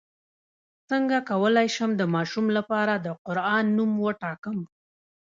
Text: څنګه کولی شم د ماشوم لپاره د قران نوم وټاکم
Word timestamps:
څنګه 0.89 1.17
کولی 1.29 1.67
شم 1.75 1.89
د 1.97 2.03
ماشوم 2.13 2.45
لپاره 2.57 2.93
د 2.97 3.07
قران 3.25 3.65
نوم 3.77 3.91
وټاکم 4.05 4.57